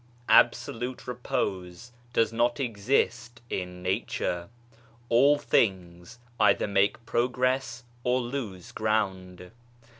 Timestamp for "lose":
8.19-8.71